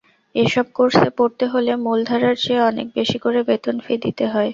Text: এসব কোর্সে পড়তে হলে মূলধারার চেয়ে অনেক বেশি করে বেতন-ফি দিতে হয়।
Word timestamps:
এসব 0.35 0.65
কোর্সে 0.73 1.09
পড়তে 1.17 1.45
হলে 1.47 1.71
মূলধারার 1.83 2.35
চেয়ে 2.37 2.67
অনেক 2.69 2.87
বেশি 2.97 3.17
করে 3.19 3.39
বেতন-ফি 3.49 3.93
দিতে 4.05 4.25
হয়। 4.27 4.49